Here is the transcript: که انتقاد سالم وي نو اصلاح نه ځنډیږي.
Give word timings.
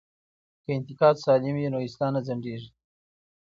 که 0.63 0.69
انتقاد 0.77 1.15
سالم 1.25 1.55
وي 1.55 1.67
نو 1.73 1.77
اصلاح 1.87 2.09
نه 2.15 2.21
ځنډیږي. 2.27 2.69